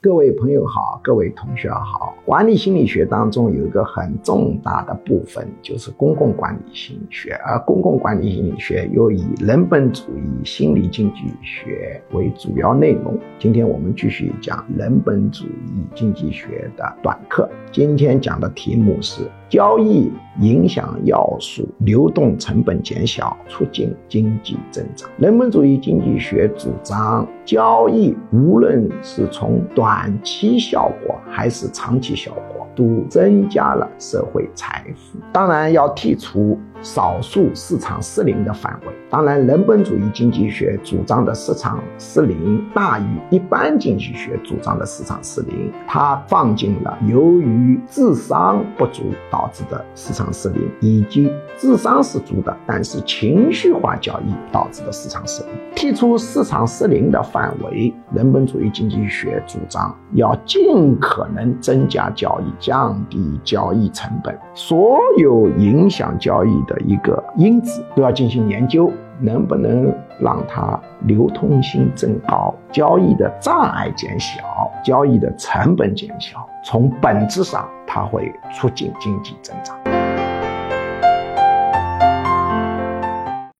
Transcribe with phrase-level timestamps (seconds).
[0.00, 2.14] 各位朋友好，各位同学好。
[2.24, 13.18] 管理心理学当中有一个很重大的部分，就是公共管理心理学，而公共管理心理学又以人本主义心理经济学为主要内容。
[13.40, 17.48] 今天我们继续讲人本主义经济学的短课。
[17.72, 20.10] 今天讲的题目是交易
[20.40, 25.10] 影响要素，流动成本减小，促进经济增长。
[25.18, 35.18] 人本主义经济学主张，交易无论是从短短期效果还是长期效果，都增加了社会财富。
[35.32, 36.60] 当然要剔除。
[36.80, 45.72] 少数市场失灵的范围，当然，人本主义经济学主张的市场失灵大于一般经济学主张的市场失灵。
[45.88, 55.52] 它放进了由于智商不足导致的市场失灵，以及智商是足的，但是情绪化交易导致的市场失灵。
[55.74, 64.36] 剔除市场失灵的范围，人本主义经济学主张要尽可能增加交易，降低交易成本。
[64.54, 66.62] 所有影响交易。
[66.68, 79.97] 的一个因子都要进行研究，能不能让它流通性增高，交易的障碍减小，交易的成本减小，从本质上它会促进经济增长。